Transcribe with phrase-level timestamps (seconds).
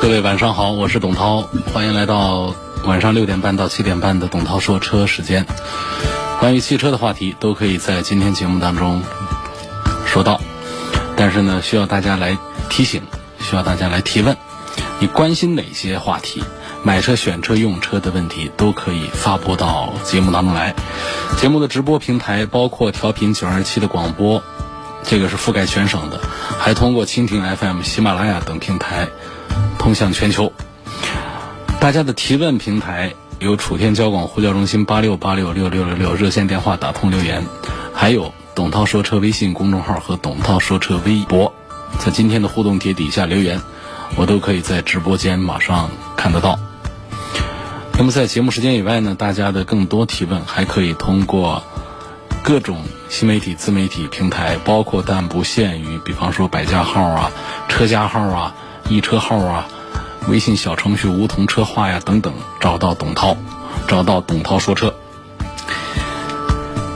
[0.00, 1.42] 各位晚上好，我是董涛，
[1.74, 2.54] 欢迎来到
[2.84, 5.44] 晚上六点半到七点半的董涛说车时间。
[6.40, 9.02] 关于汽车的话题都可以在今天节目当中
[10.06, 10.40] 说到，
[11.16, 12.38] 但是呢，需要大家来
[12.70, 13.02] 提醒，
[13.40, 14.38] 需要大家来提问。
[15.00, 16.42] 你关心哪些话题？
[16.82, 20.74] 买车、选车、用车的问题都可以发布到节目当中来。
[21.36, 24.42] 节目的直播平台包括调频九二七的广播，
[25.04, 26.18] 这个是覆盖全省的，
[26.58, 29.10] 还通过蜻蜓 FM、喜马拉雅等平台。
[29.80, 30.52] 通向全球，
[31.80, 37.46] 大家的提问平台有楚天交广呼叫中心八六八六六六六六热线电话打通留言，
[37.94, 41.54] 还有董涛说车微信公众号和董涛说车微博，
[41.98, 43.58] 在今天的互动帖底下留言，
[44.16, 46.58] 我都可以在直播间马上看得到。
[47.96, 51.62] 那么在节目时间以外呢，大家的更多提问还可以通过
[52.42, 57.32] 各种新媒体、自媒体平台，包括但不限于，比方说百家号啊、
[57.70, 58.54] 车家号啊。
[58.90, 59.68] 易车号啊，
[60.26, 63.36] 微信小程序梧桐车话呀等等，找到董涛，
[63.86, 64.92] 找到董涛说车。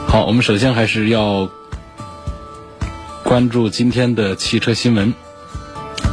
[0.05, 1.49] 好，我们首先还是要
[3.23, 5.13] 关注今天的汽车新闻。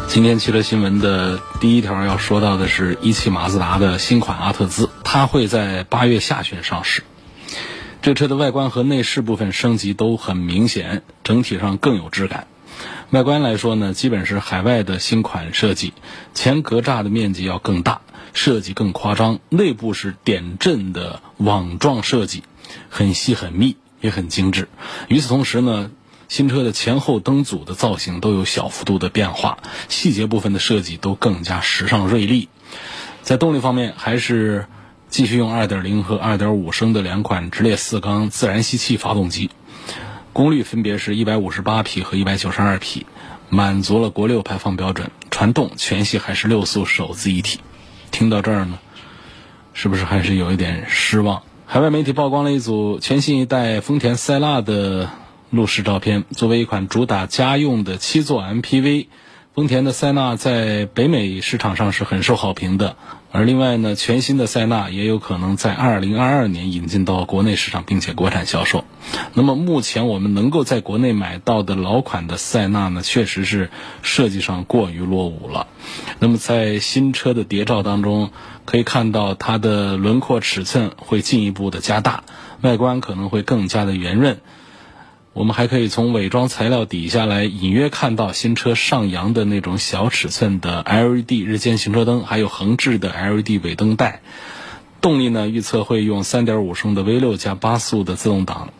[0.06, 7.02] 今天汽车新闻的第一条要说到的是一汽马自达的新款阿特兹，它会在八月下旬上市。
[8.02, 12.46] 这车的外观和内饰部分升级都很明显，整体上更有质感。
[13.12, 15.92] 外观来说呢，基本是海外的新款设计，
[16.32, 18.00] 前格栅的面积要更大，
[18.32, 19.38] 设计更夸张。
[19.50, 22.42] 内部是点阵的网状设计，
[22.88, 24.66] 很细很密，也很精致。
[25.08, 25.90] 与此同时呢，
[26.30, 29.58] 新车的前后灯组的造型都有小幅度的变化，
[29.90, 32.48] 细节部分的设计都更加时尚锐利。
[33.20, 34.64] 在动力方面，还是
[35.10, 39.50] 继续用2.0和2.5升的两款直列四缸自然吸气发动机。
[40.32, 43.06] 功率分别是一百五十八匹和一百九十二匹，
[43.50, 45.10] 满足了国六排放标准。
[45.30, 47.60] 传动全系还是六速手自一体。
[48.10, 48.78] 听到这儿呢，
[49.74, 51.42] 是不是还是有一点失望？
[51.66, 55.10] 海外媒体曝光了一组全新一代丰田塞纳的
[55.50, 56.24] 路试照片。
[56.30, 59.08] 作为一款主打家用的七座 MPV。
[59.54, 62.96] 丰田的塞纳在北美市场上是很受好评的，
[63.32, 68.84] 而另外呢，全新的塞纳也有可能在二零二二年引进到国内市场，并且国产销售。
[69.32, 73.70] 那么目前我们能够在国内买到的老款的塞纳呢，确实是
[74.02, 75.66] 设计上过于落伍了。
[76.18, 78.30] 那么在新车的谍照当中，
[78.66, 82.24] 可以看到它的轮廓尺寸会进一步的加大，
[82.60, 84.40] 外观可能会更加的圆润。
[85.34, 94.20] 我们还可以从伪装材料底下来隐约看到新车上扬的那种小尺寸的 LED 日间行车灯，还有横置的 LED 尾灯带。
[95.02, 98.72] 动力呢，预测会用3.5升的 V6 加八速的自动挡。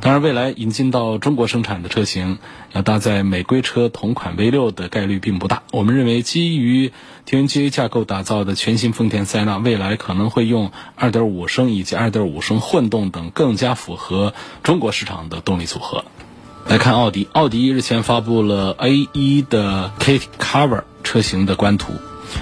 [0.00, 2.38] 当然，未来引进到中国生产的车型，
[2.72, 5.62] 要搭载美规车同款 V6 的概率并不大。
[5.72, 6.92] 我们认为，基于
[7.28, 14.32] TNGA 架构打造的全新丰田塞纳，未来可能会用2.5升以及2.5升混动等更加符合
[14.62, 16.06] 中国市场的动力组合。
[16.66, 21.92] 来看奥迪，奥迪日前发布了 A1 的 Kit Cover 车型的官图。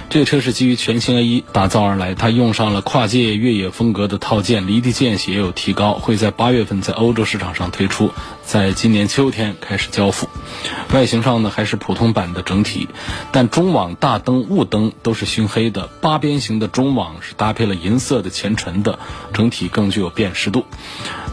[0.09, 8.11] 这个车是基于全新 A1 打造而来，它用上了跨界越野风格的套件，离地间隙也有提高，会在八月份在欧洲市场上推出，
[8.45, 10.29] 在今年秋天开始交付。
[10.93, 12.87] 外形上呢还是普通版的整体，
[13.31, 18.99] 但中网、大灯、雾灯都是熏黑的，八边形的中网是搭配了银色的前唇的，
[19.33, 20.65] 整体更具有辨识度。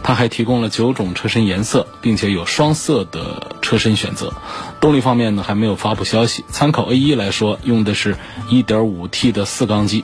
[0.01, 4.33] 它还提供了九种车身颜色，并且有双色的车身选择。
[4.81, 6.43] 动力方面呢，还没有发布消息。
[6.49, 8.17] 参考 A1 来说，用的是
[8.49, 10.03] 1.5T 的四缸机，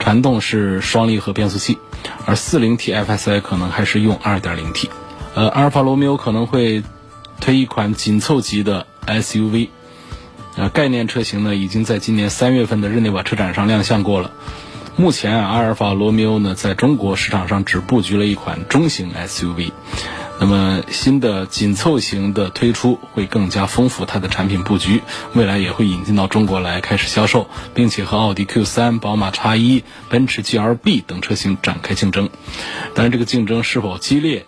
[0.00, 1.78] 传动是双离合变速器，
[2.24, 4.88] 而 40T FSI 可能还是用 2.0T。
[5.36, 6.82] 呃，阿尔法罗密欧可能会
[7.42, 9.68] 推一款紧凑级的 SUV，
[10.56, 14.30] 呃，概念车型呢已经在今年三月份的日内瓦车展上亮相过了。
[14.96, 19.72] 目前啊，阿尔法罗密欧呢在中国市场上只布局了一款中型 SUV，
[20.40, 25.02] 那么新的紧凑型的推出会更加丰富它的产品布局，
[25.34, 32.30] 未来也会引进到中国来开始销售，并且和奥迪 Q3、宝马 X1、奔驰 GLB 等车型展开竞争。
[32.94, 34.46] 但是，这个竞争是否激烈，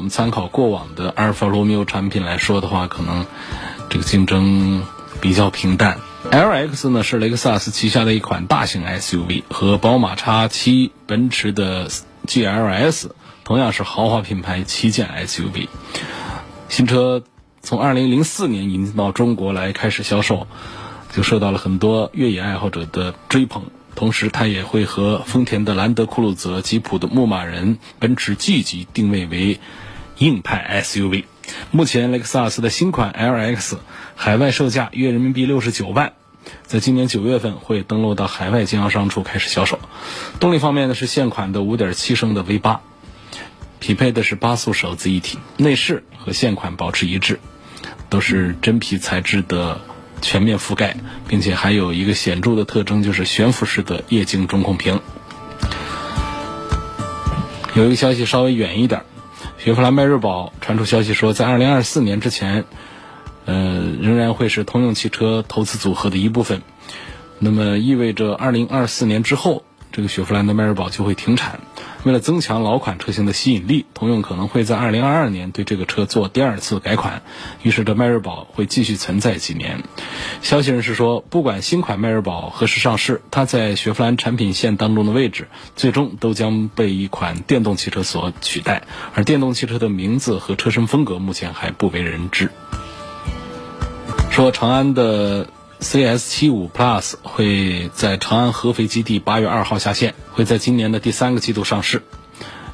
[0.00, 3.26] 我们参考过往的阿尔法罗密欧产品来说的话，可能
[3.90, 4.82] 这个竞争
[5.20, 5.98] 比较平淡。
[6.30, 11.90] LX 呢是雷克萨斯旗下的一款大型 SUV，和宝马 X7、奔驰的
[12.26, 13.10] GLS
[13.44, 15.68] 同样是豪华品牌旗舰 SUV。
[16.70, 17.22] 新车
[17.60, 20.46] 从2004年引进到中国来开始销售，
[21.12, 23.64] 就受到了很多越野爱好者的追捧。
[23.96, 29.60] 同时，它也会和丰田的兰德酷路泽、吉普的牧马人、奔驰 G 级定位为
[30.20, 31.24] 硬派 SUV。
[31.70, 33.78] 目前，雷克萨斯的新款 LX
[34.14, 36.12] 海外售价约人民币六十九万。
[36.66, 39.78] 在今年九月份会登陆到海外经销商处开始销售。
[40.38, 42.80] 动力方面呢是现款的5.7升的 V8，
[43.78, 45.38] 匹配的是八速手自一体。
[45.56, 47.40] 内饰和现款保持一致，
[48.10, 49.80] 都是真皮材质的
[50.20, 50.96] 全面覆盖，
[51.28, 55.00] 并且还有一个显著的特征就是悬浮式的液晶中控屏。
[57.74, 59.02] 有一个消息稍微远一点，
[59.62, 62.64] 雪佛兰迈锐宝传出消息说，在2024年之前。
[63.44, 66.62] 呃，仍然会是通用汽车投资组合的一部分。
[67.38, 71.60] 那么意味着，二零二四年之后，这个雪佛兰的迈锐宝就会停产。
[72.04, 77.22] 为了增强老款车型的吸引力，通用可能会在二零二二年对这个车做第二次改款。
[77.62, 79.82] 于是，这迈锐宝会继续存在几年。
[80.40, 88.84] 消息人士说，不管新款迈锐宝何时上市，它在雪佛兰产品线当中的位置，最终都将被一款电动汽车所取代。
[89.14, 92.50] 而电动汽车的名字和车身风格，目前还不为人知。
[94.30, 95.48] 说长安的
[95.80, 102.02] CS75 Plus 会在长安合肥基地八月二号下线，会在今年的第三个季度上市。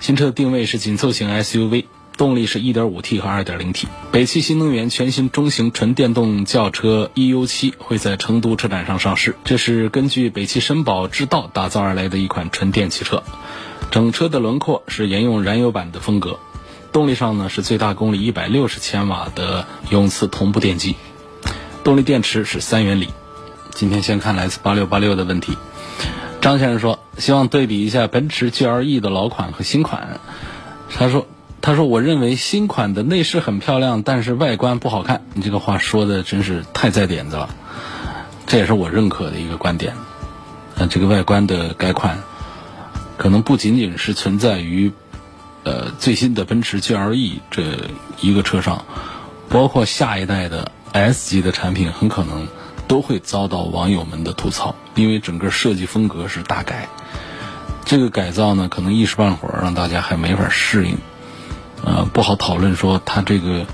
[0.01, 1.85] 新车的定位是紧凑型 SUV，
[2.17, 3.85] 动力是 1.5T 和 2.0T。
[4.11, 13.23] 北汽新能源全新中型纯电动轿车 EU7 会在成都车展上上市，这是根据北汽绅宝之道打造而来的一款纯电汽车。
[13.91, 16.41] 整车的轮廓是沿用燃油版的风格，
[16.93, 20.97] 动力上呢是最大功率160千瓦的永磁同步电机。
[21.87, 23.11] 动力电池是三元锂。
[23.71, 25.57] 今天先看来自八六八六的问题。
[26.41, 30.19] 张先生说，希望对比一下奔驰 GLE 的老款和新款。
[30.93, 31.29] 他说，
[31.61, 35.23] 他说我认为新款的内饰很漂亮，但是外观不好看。
[35.35, 37.51] 你这个话说的真是太在点子了，
[38.49, 39.95] 这也是我认可的一个观点。
[40.75, 42.19] 呃，这个外观的改款，
[43.17, 44.91] 可能不仅仅是存在于
[45.63, 47.63] 呃最新的奔驰 GLE 这
[48.21, 48.85] 一个车上，
[49.49, 50.73] 包括下一代的。
[51.01, 52.49] S 级的产品很可能
[52.89, 56.89] 都会遭到网友们的吐槽，因为整个设计风格是大改。
[57.85, 60.99] 这个改造呢，可能一时半会儿让大家还没法适应，
[61.85, 63.67] 呃，不好讨论说它这个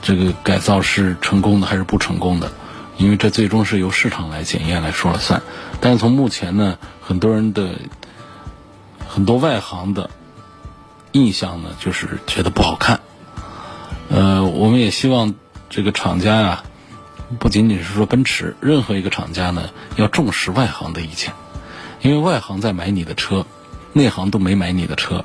[0.00, 2.50] 这个改造是成功的还是不成功的，
[2.96, 5.42] 因为这最终是由市场来检验来说了算。
[5.80, 7.72] 但是从目前呢，很多人的
[9.06, 10.08] 很多外行的
[11.12, 13.00] 印象呢，就是觉得不好看。
[14.08, 15.34] 呃，我们也希望。
[15.68, 16.64] 这个厂家呀，
[17.38, 21.32] 不仅仅是说奔驰，任何一个厂家呢，要重视外行的意见，
[22.00, 23.46] 因为外行在买你的车，
[23.92, 25.24] 内行都没买你的车，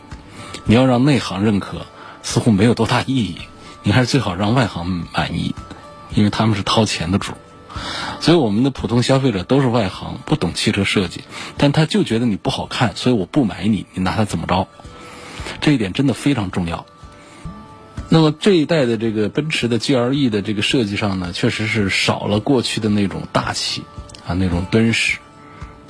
[0.65, 1.85] 你要让内行认可，
[2.23, 3.38] 似乎没有多大意义，
[3.83, 5.53] 你还是最好让外行满意，
[6.15, 7.33] 因为他们是掏钱的主，
[8.19, 11.21] 所以我们的普通消费者都是外行，不懂汽车设计，
[11.57, 14.67] 但他就觉得你不好看，所以我不买你，你拿它怎么着？
[15.59, 16.85] 这一点真的非常重要。
[18.13, 23.83] 那么这一代的这个奔驰的 GLE 的这个设计上呢，确实是少了过去的那种大气
[24.27, 25.17] 啊，那种敦实、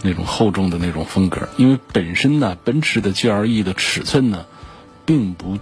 [0.03, 1.49] 那种厚重的那种风格。
[1.57, 4.45] 因为本身呢，奔驰的 GLE 的尺寸呢，
[5.03, 5.57] 并不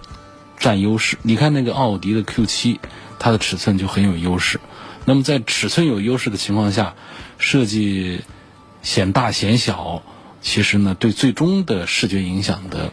[0.58, 1.16] 占优势。
[1.22, 2.76] 你看那个奥迪的 Q7，
[3.18, 4.60] 它的尺寸就很有优势。
[5.06, 6.94] 那么在尺寸有优势的情况下，
[7.38, 8.20] 设计
[8.82, 10.02] 显大显小，
[10.42, 12.92] 其实呢，对最终的视觉影响的。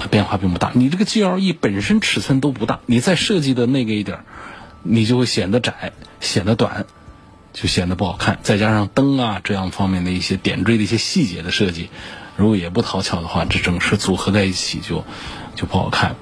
[0.00, 4.24] 它变化并不大，你这个 GLE 本身尺寸都不大，你再设计的那个一点，
[4.82, 6.86] 你就会显得窄，显得短，
[7.52, 8.38] 就显得不好看。
[8.42, 11.90] 再加上灯啊这样方面的一些点缀的一些细节的设计，
[12.36, 15.04] 如果也不讨巧的话，这整车组合在一起就
[15.54, 16.16] 就不好看。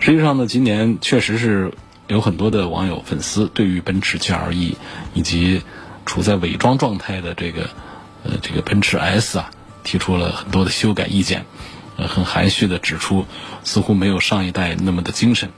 [0.00, 1.72] 实际上呢，今年确实是
[2.08, 4.74] 有很多的网友粉丝对于奔驰 GLE
[5.14, 5.62] 以及
[6.04, 7.70] 处在伪装状态的这个
[8.22, 9.50] 呃这个奔驰 S 啊，
[9.82, 11.46] 提出了很多的修改意见。
[11.96, 13.26] 呃，很含蓄的指出，
[13.62, 15.50] 似乎没有上一代那么的精神，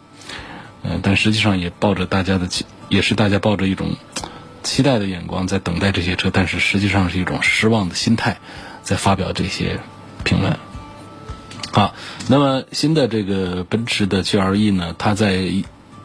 [0.82, 2.48] 嗯，但实际上也抱着大家的，
[2.88, 3.96] 也是大家抱着一种
[4.62, 8.38] 期待的眼光在等待这些车，但是实际上是一种失望的心态，
[8.82, 9.80] 在发表这些
[10.24, 10.58] 评论。
[11.72, 11.94] 好，
[12.28, 15.50] 那么新的这个奔驰的 GLE 呢，它在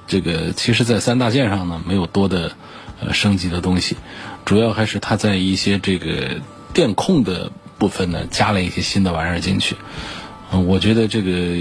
[0.07, 2.51] 这个其实，在三大件上呢，没有多的
[2.99, 3.95] 呃升级的东西，
[4.43, 6.41] 主要还是它在一些这个
[6.73, 9.75] 电控的部分呢，加了一些新的玩意儿进去。
[10.51, 11.55] 我觉得这个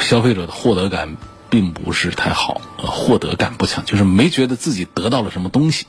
[0.00, 1.16] 消费者的获得感
[1.48, 5.86] 并不是太好，获得感不强，就是没觉得自己得到了什么东西。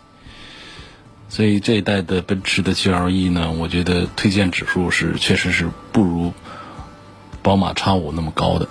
[1.29, 6.33] 所以这一代的奔驰的 GLE 呢，我觉得推荐指数是确实是不如
[7.41, 8.67] 宝马 X 五那么高的。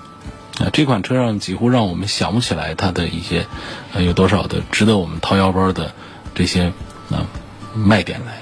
[0.60, 3.46] 啊，这款车上几乎让我们想不起来它的一些
[3.92, 5.92] 呃有多少的值得我们掏腰包的
[6.36, 6.72] 这些
[7.10, 7.26] 啊
[7.74, 8.40] 卖点来。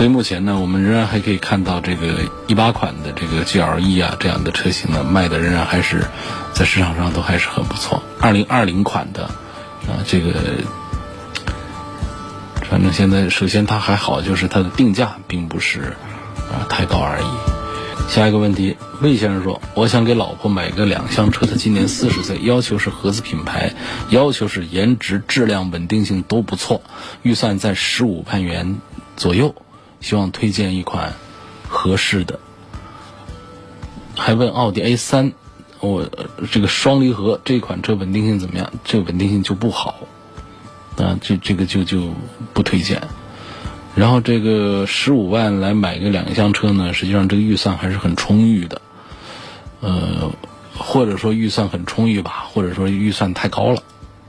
[0.00, 2.06] 所以目前呢，我们仍然还可以看到这个
[2.46, 6.06] 一八款的这个 GLE 啊这样的车型呢，卖的仍然还是
[6.54, 8.02] 在市场上都还是很不错。
[8.18, 10.32] 二零二零款的啊，这个
[12.70, 15.98] 反正现在首先它还好，就是它的定价并不是
[16.50, 18.08] 啊太高而已。
[18.08, 23.74] 下一个问题，魏先生说：“我想给老婆买个两厢车，她今年四十岁，要求是合资品牌，
[24.08, 26.80] 要求是颜值、质量、稳定性都不错，
[27.20, 28.78] 预算在十五万元
[29.18, 29.54] 左右，
[30.00, 31.14] 希望推荐一款
[31.68, 32.38] 合适的。”
[34.16, 35.32] 还问奥迪 A 三，
[35.80, 36.06] 我
[36.50, 38.70] 这个双离合这款车稳定性怎么样？
[38.84, 40.00] 这稳定性就不好，
[40.98, 42.12] 啊，这这个就就
[42.52, 43.00] 不推荐。
[43.96, 48.82] 然后这个十五万来买个两厢车呢，实际上这个预算还是很充裕的，
[49.80, 50.30] 呃，
[50.76, 53.82] 或者说预算很充裕吧，或者说预算太高了，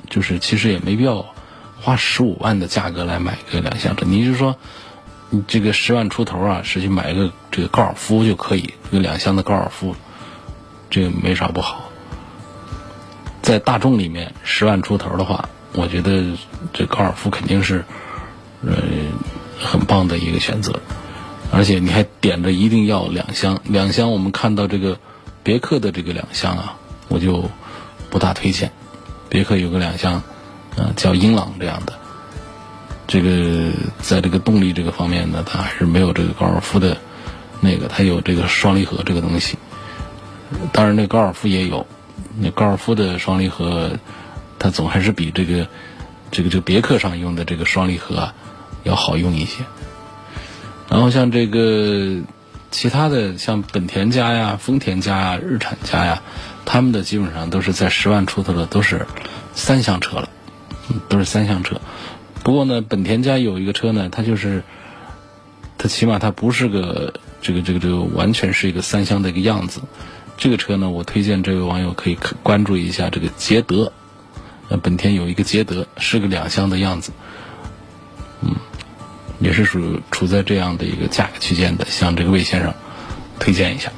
[0.09, 1.25] 就是其实也没必要
[1.81, 4.05] 花十五万的价格来买个两厢车。
[4.05, 4.55] 你是说，
[5.31, 9.95] 你这个十万出头啊，是去买一个这个高尔夫就可以，这个两厢的高尔夫，
[10.91, 11.89] 这个没啥不好。
[13.41, 16.23] 在大众里面，十万出头的话，我觉得
[16.71, 17.83] 这高尔夫肯定是，
[18.63, 18.77] 呃。
[19.63, 20.81] 很棒的一个选择，
[21.51, 24.97] 而且你还点着一定要两厢，两厢我们看到这个
[25.43, 26.75] 别克的这个两厢啊，
[27.07, 27.47] 我就
[28.09, 28.71] 不大推荐。
[29.29, 30.15] 别克有个两厢，
[30.75, 31.93] 啊叫英朗这样的，
[33.11, 36.95] 这个在这个动力这个方面呢，它还是没有这个高尔夫的
[37.59, 39.57] 那个，它有这个双离合这个东西。
[40.71, 41.85] 当然，那高尔夫也有，
[42.39, 43.91] 那高尔夫的双离合，
[44.57, 45.67] 它总还是比这个
[46.31, 48.31] 这个这个别克上用的这个双离合。
[48.83, 49.63] 要好用一些，
[50.89, 52.21] 然后像这个
[52.71, 56.23] 其他的，像本田家呀、丰田家呀、日产家呀，
[56.65, 59.05] 他们的基本上都是在十万出头的，都是
[59.53, 60.29] 三厢车了，
[61.09, 61.79] 都是三厢车。
[62.43, 64.63] 不过呢，本田家有一个车呢，它就是
[65.77, 69.81] 它起码它不是个这个这个这个完全是一个三厢的一个样子。
[70.38, 73.93] 这个车呢，我推荐这位网友可以关注一下这个捷德，
[74.69, 77.12] 呃，本田有一个捷德是个两厢的样子，
[78.41, 78.55] 嗯。
[79.39, 82.75] 也是属处在这样的一个价格区间的，向这个魏先生
[83.39, 83.91] 推荐一下。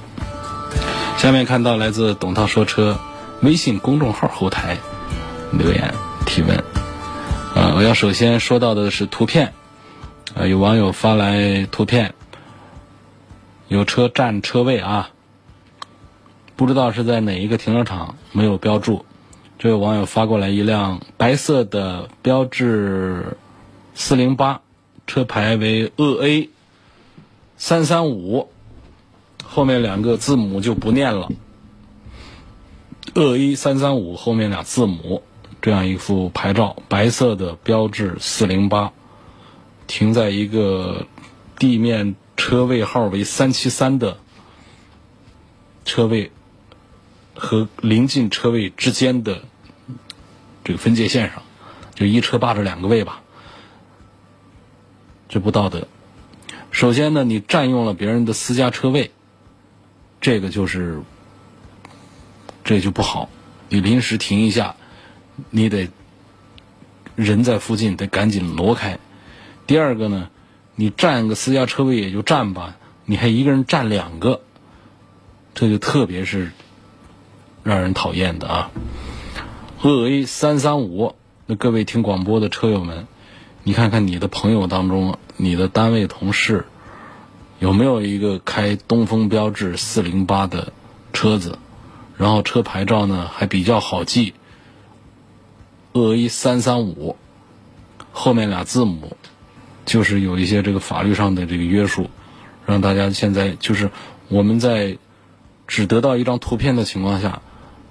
[1.17, 2.97] 下面看到来自董涛说车
[3.41, 4.77] 微信公众号后台
[5.51, 5.93] 留言
[6.25, 6.63] 提问，
[7.55, 9.53] 呃，我要首先说到的是图片，
[10.33, 12.13] 呃，有网友发来图片，
[13.67, 15.11] 有车占车位啊，
[16.55, 19.05] 不知道是在哪一个停车场，没有标注。
[19.59, 23.37] 这位网友发过来一辆白色的标致
[23.95, 24.59] 四零八。
[25.05, 26.49] 车牌为鄂 A
[27.57, 28.47] 三三五，
[29.43, 31.29] 后面两个字母就不念了。
[33.13, 35.21] 鄂 A 三三五后面俩字母，
[35.63, 38.91] 这样一副牌照，白色的标志四零八，
[39.87, 41.07] 停在一个
[41.57, 44.17] 地面车位号为三七三的
[45.85, 46.33] 车位
[47.33, 49.43] 和临近车位之间的
[50.65, 51.43] 这个分界线上，
[51.95, 53.21] 就一车霸着两个位吧。
[55.29, 55.87] 这不道德。
[56.71, 59.11] 首先呢，你占用了别人的私家车位，
[60.19, 61.01] 这个就是，
[62.65, 63.29] 这就不好。
[63.69, 64.75] 你临时停一下，
[65.49, 65.89] 你得
[67.15, 68.99] 人在附近，得赶紧挪开。
[69.67, 70.29] 第二个呢，
[70.75, 72.75] 你占个私家车位也就占吧，
[73.05, 74.41] 你还一个人占两个，
[75.53, 76.51] 这就特别是
[77.63, 78.71] 让人讨厌的啊。
[79.81, 83.07] 鄂 A 三三五，那各位听广播的车友们。
[83.63, 86.65] 你看看你的朋友当中，你的单位同事
[87.59, 90.73] 有没有一个开东风标致四零八的
[91.13, 91.57] 车子？
[92.17, 94.33] 然后车牌照呢还比较好记，
[95.93, 97.15] 鄂 A 三三五
[98.11, 99.15] 后面俩字母，
[99.85, 102.09] 就是有一些这个法律上的这个约束，
[102.65, 103.89] 让大家现在就是
[104.27, 104.97] 我们在
[105.67, 107.41] 只得到一张图片的情况下，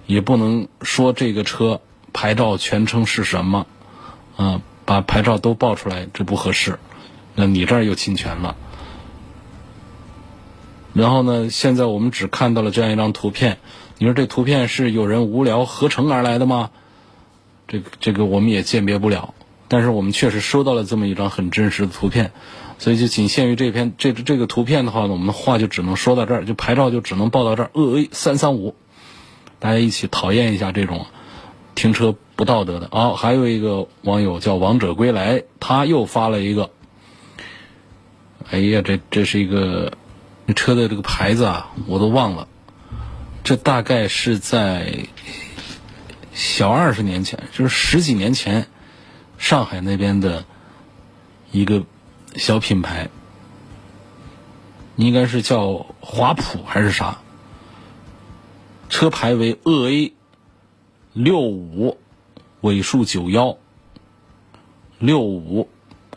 [0.07, 1.81] 也不能说这个车
[2.13, 3.67] 牌照全称是什么，
[4.37, 4.61] 啊。
[4.85, 6.81] 把牌照都报出来，这不合适。
[7.37, 8.57] 那你这儿又侵权了。
[10.93, 13.59] 然后呢，现在我们只看到了这样一张图片。
[13.99, 16.71] 你说这图片是有人无聊合成而来的吗？
[17.73, 19.35] 这个这个我们也鉴别不了。
[19.67, 22.31] 但是我们确实收到了这么一张很真实的图片，
[22.79, 27.71] 所以就仅限于这篇这这个图片的话呢，我们的话就只能说到这儿，就牌照就只能报到这儿。
[27.73, 28.77] 鄂 A 三三五，
[29.59, 31.07] 大家一起讨厌一下这种
[31.75, 32.15] 停车。
[32.35, 32.89] 不道德的。
[32.91, 36.71] 哦，还有一个网友叫王者归来，他又发了一个，
[38.51, 39.93] 哎呀，这这是一个
[40.57, 42.49] 车的这个牌子啊，我都忘了，
[43.45, 45.07] 这大概是在
[46.33, 48.67] 小二十年前，就是十几年前，
[49.39, 50.45] 上海那边的
[51.51, 51.85] 一个
[52.37, 53.11] 小品牌，
[54.97, 57.19] 应该是叫华普还是啥？
[58.89, 60.13] 车牌为鄂 A
[61.13, 61.99] 六五
[62.61, 63.57] 尾数九幺
[64.99, 65.69] 六五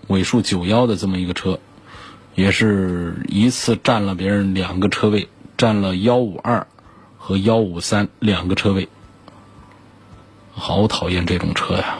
[0.07, 1.59] 尾数九幺的这么一个车，
[2.35, 6.67] 也是一次占了别人两个车位，占了幺五二
[7.17, 8.87] 和幺五三两个车位，
[10.55, 11.97] 好讨厌这种车呀！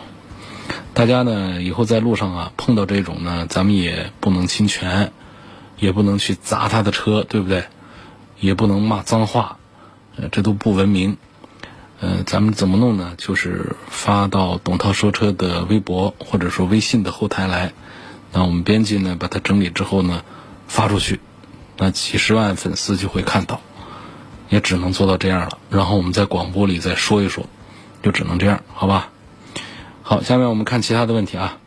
[0.94, 5.12] 大家呢以后在路上啊碰到这种呢，咱们也不能侵权，
[5.78, 7.66] 也不能去砸他的车，对不对？
[8.40, 9.58] 也不能骂脏话。
[10.16, 11.18] 呃，这都不文明。
[12.00, 13.14] 呃，咱们怎么弄呢？
[13.18, 17.74] 就是发到董涛说车的微博或者说微信的后台来，
[18.32, 20.24] 那我们编辑呢把它整理之后呢
[20.68, 21.20] 发出去，
[21.78, 23.60] 那几十万粉丝就会看到，
[24.50, 25.58] 也只能做到这样了。
[25.70, 27.46] 然后我们在广播里再说一说，
[28.06, 29.10] 就只能这样，好吧？
[30.04, 31.58] 好，下面我们看其他的问题啊。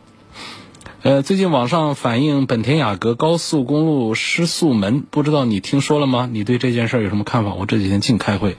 [1.02, 6.28] 呃，最近网上反映本田雅阁高速公路失速门，不知道你听说了吗？
[6.30, 7.54] 你对这件事有什么看法？
[7.54, 8.57] 我这几天净开会，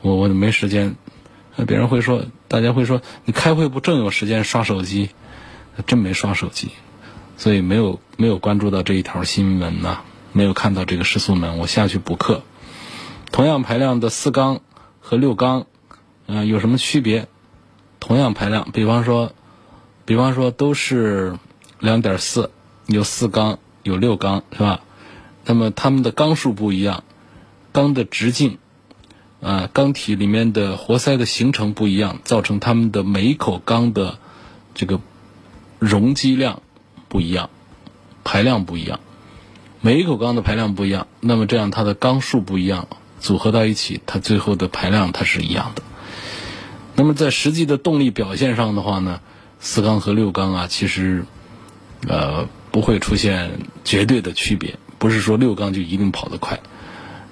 [0.00, 0.96] 我我没时间。
[1.66, 5.10] 别人会说，大家会说，你开会不正有时间刷手机？
[5.86, 6.70] 真没刷手机，
[7.36, 9.98] 所以没有没有关注到这一条新闻呢，
[10.32, 11.58] 没有看到这个失速门。
[11.58, 12.40] 我下去补课。
[13.30, 14.60] 同样排量的四缸
[15.02, 15.66] 和六缸，
[16.28, 17.26] 嗯，有什么区别？
[17.98, 19.32] 同样排量，比方说。
[20.04, 21.38] 比方说都是
[21.80, 22.50] 两点四，
[22.86, 24.80] 有四缸有六缸是吧？
[25.44, 27.04] 那么它们的缸数不一样，
[27.72, 28.56] 缸的直径，
[29.42, 34.18] 啊，缸体里面的活塞的形成不一样，造成它们的每一口缸的
[34.74, 34.98] 这个
[35.78, 36.62] 容积量
[37.10, 37.50] 不一样，
[38.24, 39.00] 排量不一样，
[39.82, 42.88] 每一口缸的排量不一样，那么这样它的缸数不一样，
[43.20, 45.82] 组合到一起，它最后的排量它是一样的。
[46.98, 49.20] 那么在实际的动力表现上的话呢？
[49.60, 51.24] 四缸和六缸啊，其实，
[52.08, 54.80] 呃，不会出现绝对的区别。
[54.98, 56.58] 不是说六缸就一定跑得快，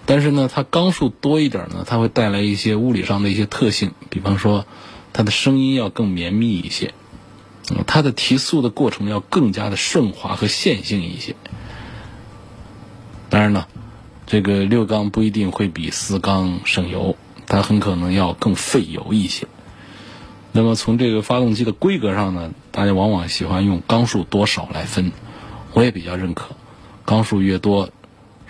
[0.05, 4.67] 但是呢，它缸数多一点呢，它会带来一些物理上的一些特性，比方说，
[5.13, 6.95] 它的声音要更绵密一些，
[7.89, 11.35] 它的提速的过程要更加的顺滑和线性一些。
[13.29, 13.67] 当然了，
[14.29, 17.17] 这个六缸不一定会比四缸省油，
[17.49, 19.49] 它很可能要更费油一些。
[20.57, 25.12] 那么从这个发动机的规格上呢，大家往往喜欢用缸数多少来分，
[25.75, 26.47] 我也比较认可，
[27.05, 27.90] 缸数越多，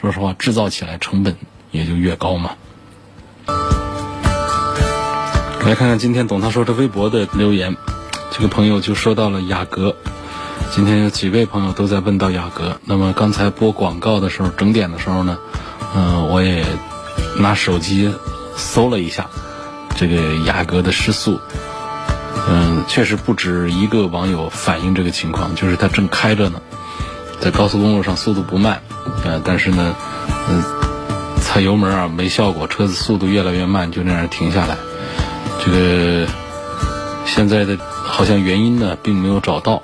[0.00, 1.36] 说实话制造起来成本
[1.72, 2.52] 也就越高嘛。
[5.64, 7.76] 来看看今天董涛说的微博的留言，
[8.30, 9.96] 这个朋友就说到了雅阁，
[10.70, 12.80] 今天有几位朋友都在问到雅阁。
[12.84, 15.38] 那么刚才播广告的时候，整点的时候呢，
[15.96, 16.64] 嗯，我也
[17.40, 18.14] 拿手机
[18.54, 19.28] 搜了一下
[19.96, 21.40] 这个雅阁的时速。
[22.48, 26.62] 嗯，确实不止一个网友反映这个情况，就是他正开着呢，
[27.40, 28.82] 在高速公路上速度不慢，
[29.24, 29.96] 呃，但是呢，
[30.48, 30.62] 嗯，
[31.40, 34.76] 踩油门啊没效果，车子速度越来越慢，就那样停下来。
[35.64, 36.28] 这个
[37.24, 39.82] 现在的好像原因呢并没有找到，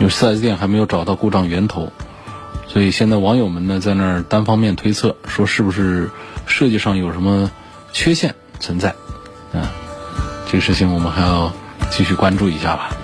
[0.00, 1.92] 因为 4S 店还没有找到故障源头，
[2.66, 6.10] 所以现在网友们呢在那儿单方面推测，说是不是
[6.46, 7.52] 设计上有什么
[7.92, 8.96] 缺陷存在，
[9.52, 9.70] 啊，
[10.50, 11.52] 这个事情我们还要。
[11.90, 12.96] 继续关注一下吧。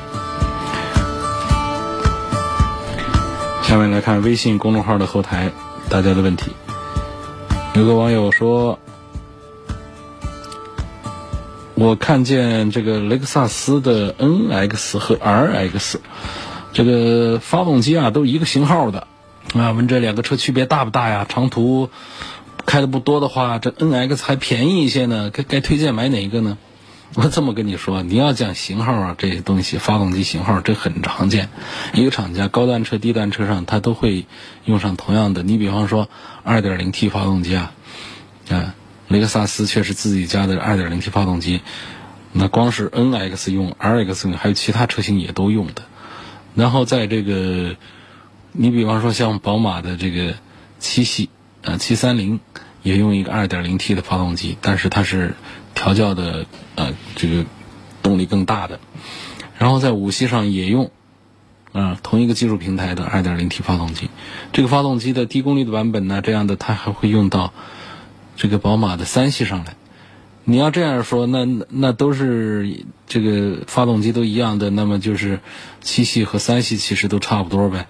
[3.63, 5.51] 下面来看微信公众号的后台，
[5.89, 6.53] 大家的问题。
[7.75, 8.79] 有个网友说
[11.75, 15.97] ：“我看见这个雷克萨斯的 NX 和 RX，
[16.73, 19.09] 这个发动机啊都一个型号的
[19.55, 21.27] 啊，问这两个车区别大不大呀？
[21.29, 21.91] 长途
[22.65, 26.59] 开的不多的话，这 NX 还便宜一些呢，该该推荐买哪一个呢？”
[27.17, 31.49] 我这么跟你说，你要讲型号啊，这些东西，发动机型号这很常见。
[31.93, 34.27] 一个厂家高端车、低端车上，它都会
[34.65, 35.45] 用上同样的。
[35.45, 36.09] 你比方说
[36.45, 37.73] ，2.0T 发动机啊，
[38.51, 38.75] 啊，
[39.07, 41.61] 雷克萨斯却是自己家的 2.0T 发动机。
[42.33, 45.83] 那光是 NX 用，RX 用，还有其他车型也都用的。
[46.57, 47.77] 然后在这个，
[48.51, 50.35] 你比方说像宝马的这个
[50.81, 51.31] 七系
[51.63, 52.41] 啊，730
[52.83, 55.37] 也用一个 2.0T 的发动机，但是它是。
[55.85, 57.45] 调教的呃这个
[58.03, 58.81] 动力更大的，
[59.59, 60.91] 然后在五系上也用
[61.73, 64.09] 啊同一个技术平台的 2.0T 发动机，
[64.55, 67.53] 这个发动机的低功率的版本呢，这样的它还会用到
[68.35, 69.77] 这个宝马的三系上来。
[70.45, 75.41] 你要这样说，那那都是这个发动机都一样的，那么就是
[75.83, 77.89] 七系和三系其实都差不多呗。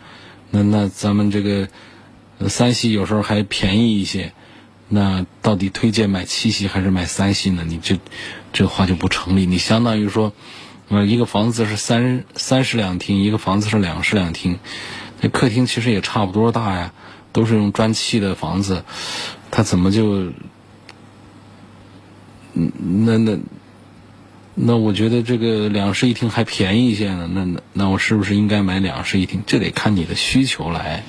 [0.50, 1.68] 那那咱们这个
[2.48, 4.32] 三系有时候还便宜一些，
[4.88, 7.64] 那到底推荐买七系还是买三系呢？
[7.66, 7.98] 你这
[8.52, 9.46] 这话就不成立。
[9.46, 10.32] 你相当于说，
[10.88, 14.58] 呃，一个房子是三三室两厅，一个房子是两室两厅，
[15.20, 16.92] 那客厅其实也差不多大呀，
[17.32, 18.84] 都是用砖砌的房子，
[19.50, 20.32] 它怎么就？
[22.52, 22.70] 嗯，
[23.06, 23.38] 那那
[24.54, 27.28] 那，我觉得这个两室一厅还便宜一些呢。
[27.32, 29.42] 那那那，我是不是应该买两室一厅？
[29.46, 31.02] 这得看你的需求来。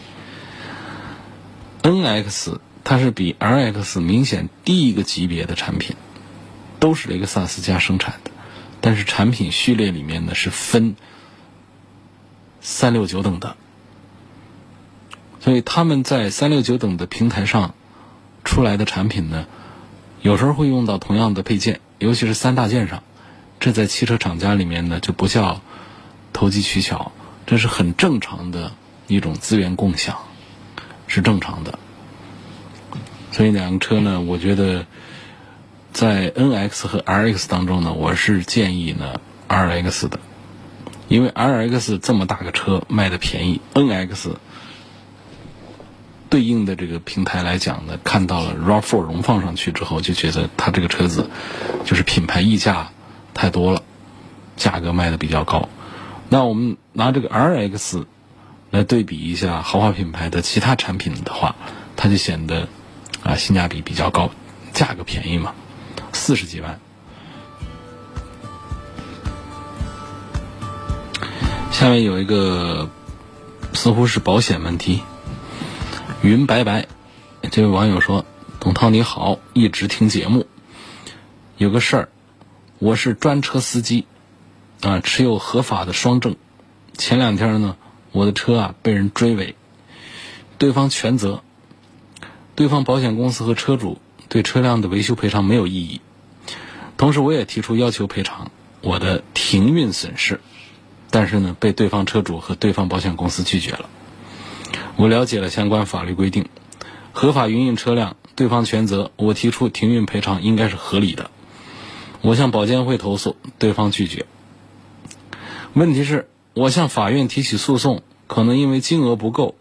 [1.84, 5.96] N X 它是比 R X 明显低一个级别的产品，
[6.80, 8.30] 都是雷克萨斯家生产的，
[8.80, 10.96] 但是产品序列里面呢是分
[12.62, 13.58] 三六九等的，
[15.40, 17.74] 所以他们在三六九等的平台上
[18.44, 19.48] 出来的产品呢。
[20.22, 23.02] 有时候会用到同样的配件，尤其是三大件上，
[23.60, 25.62] 这在汽车厂家里面呢就不叫
[26.34, 27.12] 投机取巧，
[27.48, 28.74] 这是很正常的
[29.08, 30.20] 一种资源共享，
[31.08, 31.80] 是正常的。
[33.36, 34.86] 所以两个车呢，我觉得
[35.92, 39.20] 在 NX 和 RX 当中呢，我是建议呢
[39.50, 40.22] RX 的，
[41.10, 44.36] 因为 RX 这么大个车卖的便宜，NX。
[46.30, 51.30] 对应的这个平台来讲呢，看到了 RAV4 荣放上去之后，就觉得它这个车子
[51.84, 52.92] 就是品牌溢价
[53.34, 53.84] 太多了，
[54.56, 55.68] 价格卖的比较高。
[56.30, 58.06] 那我们拿这个 RX
[58.72, 61.58] 来对比一下豪华品牌的其他产品的话，
[61.98, 62.70] 它就显得
[63.26, 64.30] 啊性价比比较高，
[64.72, 65.54] 价格便宜嘛，
[66.14, 66.80] 四十几万。
[71.72, 72.90] 下面有一个
[73.74, 75.02] 似乎是保险问题。
[76.22, 76.88] 云白白，
[77.52, 78.26] 这位网友说
[78.62, 80.46] ：“董涛你好，一直听节目。
[81.58, 82.10] 有个事儿，
[82.80, 84.06] 我是专车司机，
[84.82, 86.36] 啊，持有合法的双证。
[86.94, 87.76] 前两天呢，
[88.12, 89.56] 我的车啊被人追尾，
[90.58, 91.44] 对方全责，
[92.56, 96.02] 对方保险公司和车主对车辆的维修赔偿没有异议。
[96.98, 98.50] 同时，我也提出要求赔偿
[98.82, 100.40] 我的停运损失，
[101.12, 103.90] 但是呢，被对方车主和对方保险公司拒绝了。”
[104.96, 106.48] 我了解了相关法律规定，
[107.12, 109.12] 合法营运车辆，对方全责。
[109.18, 111.30] 我提出停运赔偿应该是合理的。
[112.22, 114.26] 我向保监会投诉，对方拒绝。
[115.74, 119.56] 问题是，我向法院提起诉讼，可能因为金额不够，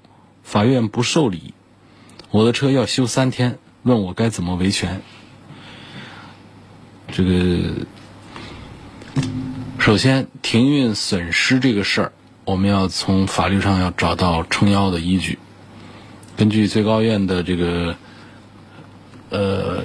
[0.44, 1.52] 法院不受理。
[2.34, 5.02] 我的车要修三天，问我该怎么维权？
[7.12, 7.86] 这个，
[9.78, 12.12] 首先停运损失这个事儿。
[12.44, 15.38] 我们要从法律上要找到撑腰的依据。
[16.36, 17.94] 根据最高院的这个，
[19.30, 19.84] 呃，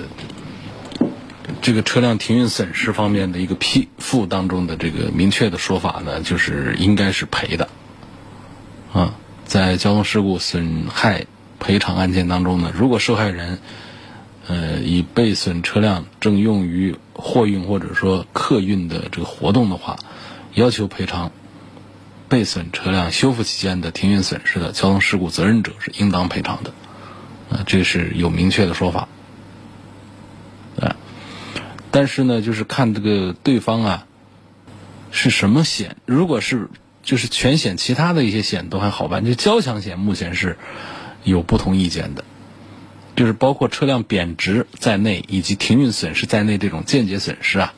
[1.61, 7.69] 这个车辆停运损失方面的一个批复当中的这个明确的说法呢，就是应该是赔的。
[8.91, 9.13] 啊，
[9.45, 11.27] 在交通事故损害
[11.59, 13.59] 赔偿案件当中呢，如果受害人，
[14.47, 19.97] 呃，以被损车辆正用于货运或者说客运的这个活动的话，
[20.53, 21.31] 要求赔偿。
[22.27, 26.71] 被损车辆修复期间的停运损失的交通事故责任者是应当赔偿的，
[27.49, 29.07] 啊，这是有明确的说法，
[30.79, 30.95] 啊，
[31.89, 34.05] 但是呢，就是看这个对方啊
[35.09, 36.69] 是什么险，如果是
[37.01, 40.59] 就是全险，其他的一些险都还好办，就交强险目前是
[41.23, 42.23] 有不同意见的，
[43.15, 47.73] 就是包括车辆贬值在内以及停运损失在内这种间接损失啊。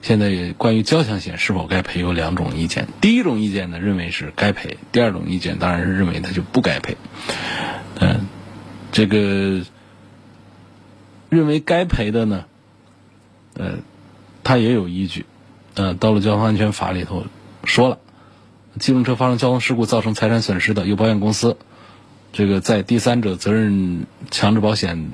[0.00, 2.86] 现在关于交强险是否该赔有两种意见。
[3.00, 6.96] 第一种意见呢，认为是该赔；第二种意见当然是认为它就不该赔。
[7.98, 8.28] 嗯，
[8.92, 9.64] 这个
[11.28, 12.44] 认为该赔的呢，
[13.54, 13.78] 呃，
[14.44, 15.26] 他也有依据。
[15.74, 17.26] 呃，道路交通安全法里头
[17.64, 17.98] 说了，
[18.78, 21.56] 机动车发生交通事故造成财产损失的，由保险公司
[22.38, 25.10] 这个在第三者责任强制保险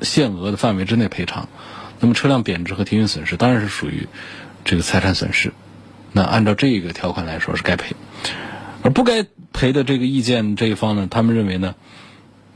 [0.00, 1.50] 限额的范围之内赔偿。
[1.98, 4.08] 那么车辆贬值和停运损失当然是属于
[4.64, 5.52] 这个财产损失，
[6.12, 7.94] 那按照这个条款来说是该赔，
[8.80, 11.74] 而不该赔的这个意见这一方呢，他们认为呢，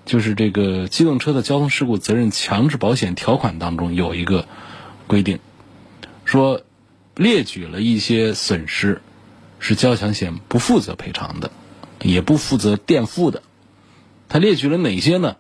[0.07, 4.49] 就是这个机动车的交通事故责任强制保险条款当中有一个
[5.07, 5.41] 规定，
[6.25, 6.63] 说
[7.17, 9.03] 列举了一些损失
[9.59, 11.51] 是交强险不负责赔偿的，
[12.01, 13.43] 也不负责垫付的，
[14.29, 15.37] 他列举了哪些呢？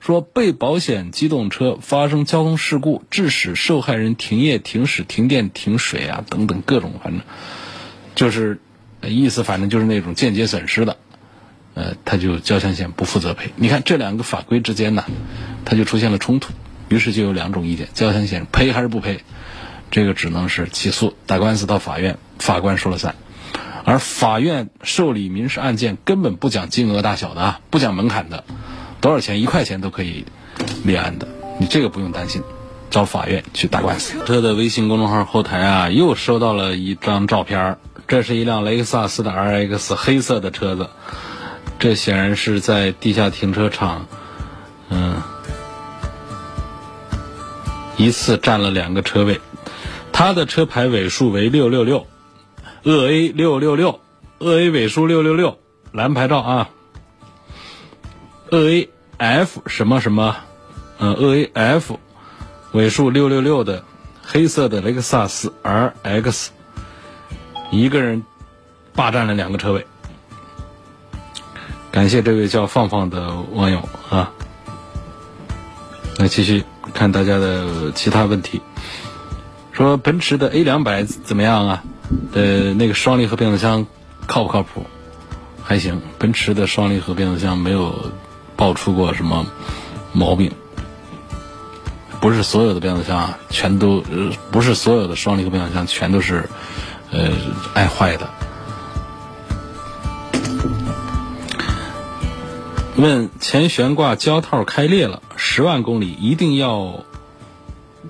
[0.00, 7.20] 说被保险机动车发生交通事故，致使受害人停业、停驶、停电、停水啊等等各种，反正
[8.14, 8.60] 就是
[9.02, 10.96] 意思，反正就是那种间接损失的，
[11.74, 13.50] 呃，他就交强险不负责赔。
[13.56, 15.04] 你看这两个法规之间呢，
[15.66, 16.54] 它就出现了冲突。
[16.88, 19.20] 于是就有两种意见：交强险赔还是不赔？
[19.90, 23.14] 这个只能是起诉打官司到法院，法官说了算。
[23.84, 28.44] 而法院受理民事案件根本不讲金额大小的啊，不讲门槛的，
[29.00, 30.24] 多少钱一块钱都可以
[30.84, 32.42] 立案的，你这个不用担心。
[32.90, 34.18] 找法院去打官司。
[34.26, 40.90] 车的微信公众号后台啊，又收到了一张照片这是一辆雷克萨斯的 RX 黑色的车子，
[41.78, 44.06] 这显然是在地下停车场，
[44.88, 45.22] 嗯，
[47.96, 49.40] 一次占了两个车位。
[50.10, 52.08] 它的车牌尾数为六六六，
[52.82, 54.00] 鄂 A 六六六，
[54.38, 55.58] 鄂 A 尾数六六六，
[55.92, 56.70] 蓝牌照啊。
[58.50, 58.88] 鄂 A
[59.18, 60.36] F 什么什么，
[60.98, 61.98] 呃，鄂 A F。
[62.72, 63.84] 尾数六六六的
[64.22, 66.50] 黑色的雷克萨斯 RX，
[67.72, 68.22] 一个人
[68.94, 69.84] 霸占了两个车位。
[71.90, 74.32] 感谢这位叫放放的网友啊。
[76.16, 76.62] 来继续
[76.94, 78.62] 看大家的其他问题，
[79.72, 81.82] 说奔驰的 A 两百怎么样啊？
[82.32, 83.86] 呃，那个双离合变速箱
[84.26, 84.84] 靠不靠谱？
[85.62, 88.12] 还行，奔驰的双离合变速箱没有
[88.56, 89.46] 爆出过什么
[90.12, 90.52] 毛病。
[92.20, 94.02] 不是所有的变速箱啊全都，
[94.50, 96.48] 不是所有的双离合变速箱全都是，
[97.10, 97.30] 呃，
[97.72, 98.28] 爱坏的。
[102.96, 107.04] 问前悬挂胶套开裂了，十万公里一定要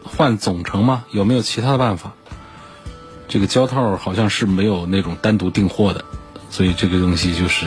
[0.03, 1.05] 换总成吗？
[1.13, 2.15] 有没有其他的办法？
[3.31, 6.05] 这个胶套好像是没有那种单独订货的，
[6.51, 7.65] 所以这个东西就是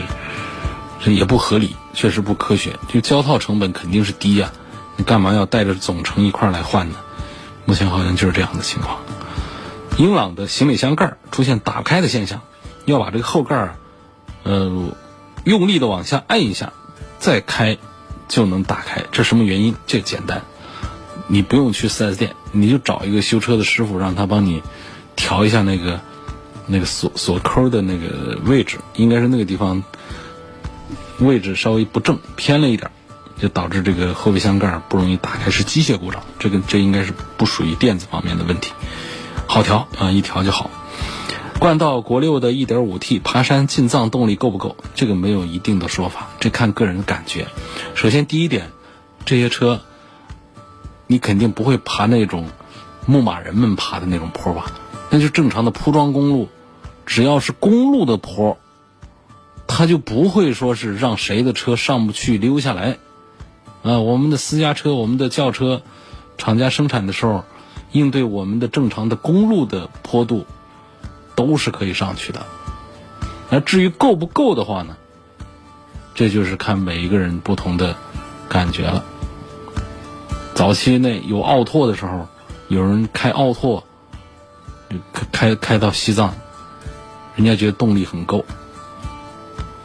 [1.01, 2.77] 这也不合理，确实不科学。
[2.89, 4.51] 就胶套成本肯定是低呀。
[4.97, 6.97] 你干嘛要带着总成一块来换呢？
[7.63, 8.99] 目前好像就是这样的情况。
[9.97, 12.41] 英朗的行李箱盖出现打开的现象，
[12.83, 13.75] 要把这个后盖儿，
[14.43, 14.89] 呃，
[15.45, 16.73] 用力的往下按一下，
[17.19, 17.77] 再开
[18.27, 19.05] 就能打开。
[19.13, 19.75] 这什么原因？
[19.87, 20.41] 这简单，
[21.27, 24.61] 你不用去 4S 店，你就找一个修车的师傅，让他帮你
[25.15, 25.99] 调一下那个
[26.67, 29.83] 那个锁锁扣的那个位置，应该是那个地方
[31.19, 32.91] 位置稍微不正，偏了一点。
[33.35, 36.23] 就导致这个后备箱盖不容易打开，是机械故障。
[36.39, 38.71] 这个这应该是不属于电子方面的问题，
[39.47, 40.69] 好调啊，一调就好。
[41.59, 44.77] 冠道国六的 1.5T 爬山进藏动力够不够？
[44.95, 47.47] 这个没有一定的说法，这看个人的感觉。
[47.95, 48.71] 首先第一点，
[49.25, 49.81] 这些车
[51.07, 52.47] 你肯定不会爬那种
[53.07, 54.71] 牧马人们爬的那种坡吧？
[55.13, 56.49] 那就正常的铺装公路，
[57.05, 58.57] 只要是公路的坡，
[59.67, 62.97] 它就不会说是让谁的车上不去溜下来。
[63.83, 65.83] 啊，我们的私家车、我们的轿车，
[66.39, 67.43] 厂家生产的时候，
[67.91, 70.47] 应对我们的正常的公路的坡度，
[71.35, 72.43] 都是可以上去的。
[73.51, 74.97] 那至于够不够的话呢？
[76.15, 77.95] 这就是看每一个人不同的
[78.49, 79.05] 感觉了。
[80.55, 82.27] 早期那有奥拓的时候，
[82.67, 83.83] 有人开奥拓，
[85.31, 86.33] 开开到西藏，
[87.35, 88.45] 人家觉得动力很够。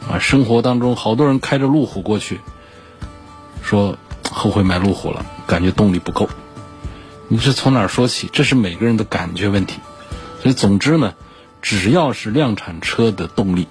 [0.09, 2.41] 啊，生活当中好多人开着路虎过去。
[3.61, 3.97] 说
[4.31, 6.27] 后悔买路虎了，感觉动力不够。
[7.27, 8.29] 你是从哪儿说起？
[8.33, 9.79] 这是每个人的感觉问题。
[10.41, 11.13] 所以总之呢，
[11.61, 13.67] 只要是量产车的动力，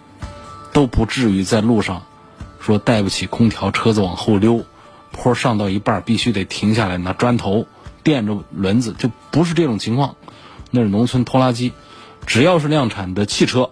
[0.72, 2.03] 都不至于在路上
[2.61, 4.64] 说带不起空调，车子往后溜，
[5.11, 7.66] 坡上到一半必须得停下来拿砖头
[8.05, 10.14] 垫着轮子，就不是这种情况。
[10.70, 11.72] 那是农村拖拉机。
[12.26, 13.70] 只要是量产的汽车，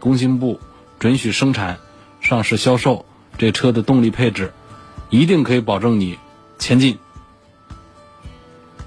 [0.00, 0.60] 工信部
[0.98, 1.78] 准许生产、
[2.20, 3.04] 上市销售，
[3.38, 4.52] 这车的动力配置。
[5.10, 6.18] 一定可以保证你
[6.58, 6.98] 前进，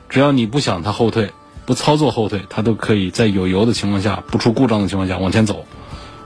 [0.10, 1.32] 只要你不想它后退，
[1.66, 5.66] 不操作后退，它都可以在有油的情况下，不出故障的情况下往前走。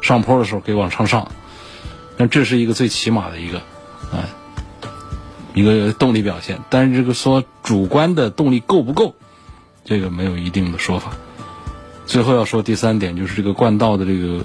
[0.02, 1.32] 上坡的时候可以往上上，
[2.18, 3.62] 那这是一个最起码的一个，
[4.12, 4.24] 哎，
[5.54, 6.60] 一个动力表现。
[6.72, 9.14] 但是这个说主观的动力够不够，
[9.84, 11.14] 这个没有一定的说法。
[12.06, 14.44] 最后要说第三点，就是这个冠道的这个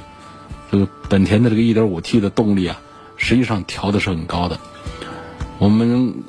[0.70, 2.80] 这个本田的这个 1.5T 的动力啊，
[3.16, 4.58] 实际上调的是很高的。
[5.58, 6.22] 我们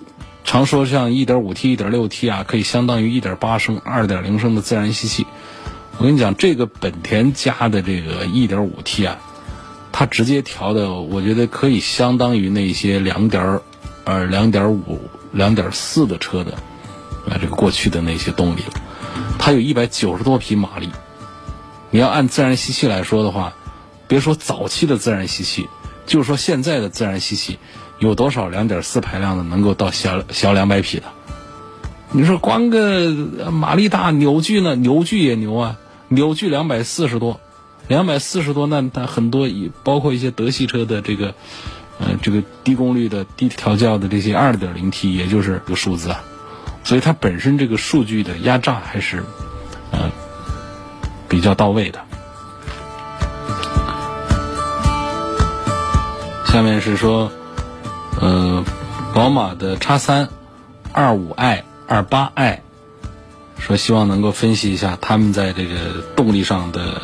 [0.44, 5.28] 常说像 1.5T、1.6T 啊，可以相当于1.8升、2.0升的自然吸气。
[5.98, 9.18] 我跟你讲，这个本田家的这个 1.5T 啊，
[9.92, 13.60] 它直接调的，我觉得可以相当于那些2点
[14.06, 14.80] 呃2.5、
[15.36, 16.54] 2.4的车的
[17.28, 18.82] 啊，这个过去的那些动力了。
[19.40, 20.90] 它有一百九十多匹马力。
[21.90, 23.54] 你要按自然吸气来说的话，
[24.08, 25.70] 别说早期的自然吸气，
[26.06, 27.60] 就是说现在的自然吸气。
[28.00, 31.06] 有多少两点四排量的能够到小小两百匹的？
[32.12, 33.10] 你说光个
[33.52, 34.76] 马力大扭矩呢？
[34.76, 35.78] 扭矩也牛啊，
[36.08, 37.40] 扭矩两百四十多，
[37.88, 39.50] 两百四十多，那它很多
[39.84, 41.34] 包括一些德系车的这个，
[42.00, 46.24] 呃，这个低功率的低调教的这些二点零 T，也就是个数字啊，
[46.88, 49.22] 所以它本身这个数据的压榨还是
[49.92, 50.10] 呃
[51.28, 52.00] 比较到位的。
[56.46, 57.30] 下面是说，
[58.22, 58.64] 呃，
[59.14, 60.30] 宝马的叉三、
[60.94, 62.62] 二五 i、二八 i，
[63.60, 67.02] 说希望能够分析一下他们在这个动力上的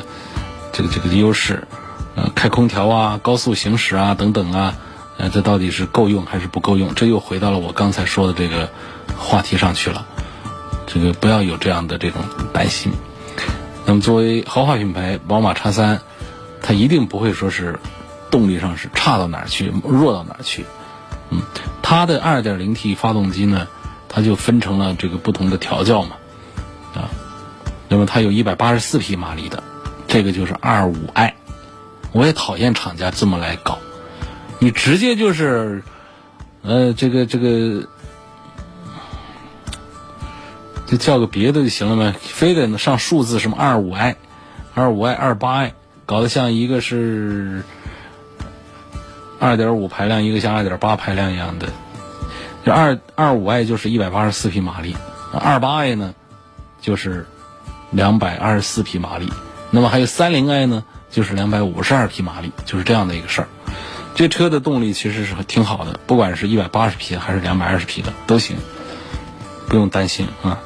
[0.71, 1.67] 这个这个优势，
[2.15, 4.75] 呃，开空调啊、高速行驶啊等等啊，
[5.17, 6.95] 呃，这到底是够用还是不够用？
[6.95, 8.69] 这又回到了我刚才说的这个
[9.23, 10.05] 话题上去了。
[10.85, 12.21] 这个不要有这样的这种
[12.53, 12.91] 担心。
[13.85, 16.01] 那么作为豪华品牌，宝马叉三，
[16.61, 17.79] 它一定不会说是。
[18.31, 20.65] 动力上是差到哪儿去，弱到哪儿去？
[21.29, 21.43] 嗯，
[21.83, 23.67] 它的 2.0T 发动机呢，
[24.09, 26.15] 它就分成了这个不同的调教嘛，
[26.95, 27.11] 啊，
[27.89, 29.61] 那么它有一百八十四匹马力的，
[30.07, 31.33] 这个就是 25i。
[32.11, 33.77] 我也讨厌厂家这么来搞，
[34.57, 35.83] 你直接就是，
[36.63, 37.87] 呃，这个这个，
[40.97, 44.15] 叫个别的就行了嘛，非得上数字什么 25i、
[44.75, 45.71] 25i、28i，
[46.05, 47.63] 搞得像一个是。
[49.39, 51.67] 二点五排量，一个像二点八排量一样的，
[52.65, 54.95] 就二二五 i 就是一百八十四匹马力，
[55.33, 56.15] 二八 i 呢
[56.79, 57.25] 就是
[57.91, 59.29] 两百二十四匹马力，
[59.69, 63.49] 那么还有三零 i 呢就是两百五十二匹马力，就是这样的一个事儿。
[64.15, 68.55] 这车的动力其实是挺好的，不管是一百八十匹还是两百二十匹的都行，
[69.67, 70.57] 不用担心啊。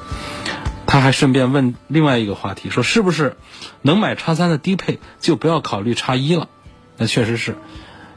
[0.88, 3.38] 他还顺便问另外一个话题，说是不是
[3.84, 6.50] 能买叉三的低配就不要考虑叉一了？
[6.98, 7.56] 那确实是。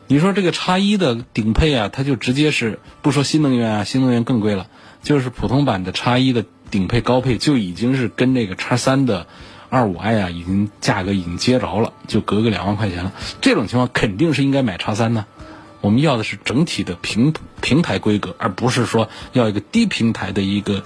[0.06, 4.66] 你说这个叉一的顶配啊，它就直接是不说新能源啊，新能源更贵了，
[5.02, 9.26] 就是普通版的叉一的顶配高配就已经是跟这个叉三的
[9.68, 13.12] 二五 i 啊，已经价格已经接着了，就隔个两万块钱了。
[13.40, 15.26] 这种情况肯定是应该买叉三呢。
[15.80, 20.82] 我们要的是整体的平平台规格，而不是说要一个低平台的一个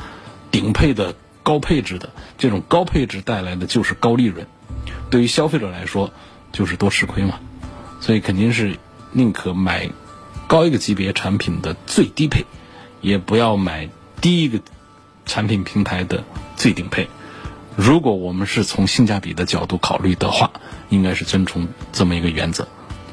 [0.50, 2.10] 顶配的高配置的。
[2.36, 4.44] 这种高配置带来的就是高利润，
[5.10, 6.12] 对于消费者来说
[6.50, 7.38] 就是多吃亏嘛。
[8.00, 8.76] 所以肯定是。
[9.16, 9.88] 宁可买
[10.48, 12.46] 高一个级别产品的最低配，
[13.00, 13.88] 也不要买
[14.20, 14.58] 低一个
[15.24, 16.24] 产品平台的
[16.56, 17.08] 最顶配。
[17.76, 20.50] 如果我们是从性价比的角度考虑的话，
[20.88, 22.66] 应该是遵从这么一个原则。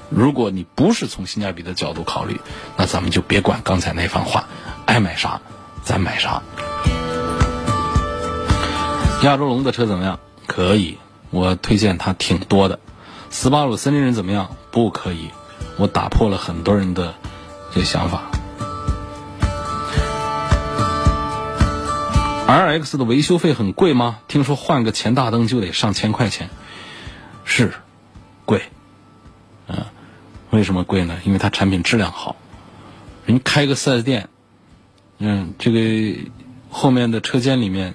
[0.10, 2.42] 如果你不是从性价比的角度考虑，
[2.78, 4.48] 那咱们就别管刚才那番话，
[4.88, 5.40] 爱买啥
[5.84, 6.42] 咱买啥。
[9.24, 10.20] 亚洲龙的车怎么样？
[10.48, 10.98] 可以，
[11.30, 12.80] 我推荐它挺多的。
[13.30, 14.56] 斯巴鲁森林人怎么样？
[14.72, 15.30] 不可以。
[15.78, 17.14] 我打破了很多人的
[17.72, 18.24] 这想法。
[22.48, 24.20] R X 的维修费很贵吗？
[24.28, 26.50] 听说换个前大灯就得上千块钱，
[27.46, 27.74] 是
[28.46, 28.64] 贵。
[29.68, 29.86] 嗯，
[30.50, 31.20] 为什么贵呢？
[31.24, 32.36] 因为它产品质量好。
[33.26, 34.30] 人开个四 S 店，
[35.20, 36.20] 嗯，这个
[36.70, 37.94] 后面的车间里面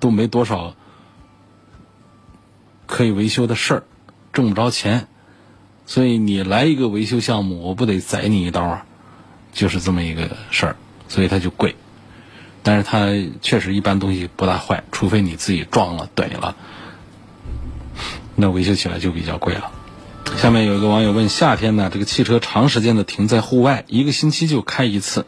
[0.00, 0.74] 都没多少
[2.86, 3.82] 可以维修的事儿，
[4.32, 5.08] 挣不着钱。
[5.86, 8.84] 所以你来一个维修项目，我不得宰你一刀啊？
[9.52, 10.76] 就是这么一个事儿，
[11.08, 11.74] 所以它就贵。
[12.62, 13.06] 但是它
[13.40, 16.54] 确实一般东西不大坏，除非你自己撞了怼了，
[18.36, 19.70] 那维修起来就比较贵了。
[20.36, 25.24] 下面有一个网友问：夏天呢，这个汽车长时间的停在户外，一个星期就开一次，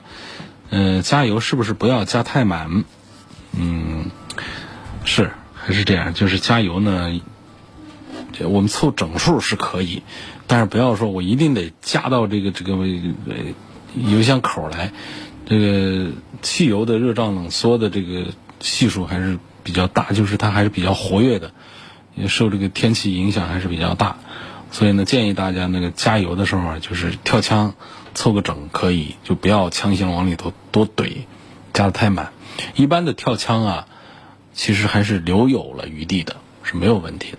[0.69, 2.85] 嗯，加油是不是不要加太满？
[3.53, 4.11] 嗯，
[5.05, 6.15] 是还是这样？
[6.15, 7.21] 就是加油呢，
[8.41, 10.03] 我们凑整数是可以。
[10.47, 12.75] 但是不要说，我一定得加到这个这个
[13.95, 14.93] 油箱口来。
[15.47, 18.27] 这个汽油的热胀冷缩的这个
[18.61, 21.51] 系数还是比较大，就是它还是比较活跃的，
[22.15, 24.17] 也受这个天气影响还是比较大。
[24.71, 27.75] 所以呢，建议大家那个加油的时候啊，就是跳枪
[28.15, 31.25] 凑个整可以，就不要强行往里头多怼，
[31.73, 32.33] 加的太满。
[32.77, 33.87] 一般的跳枪啊，
[34.61, 37.39] 其实还是留有了余地的，是没有问题的。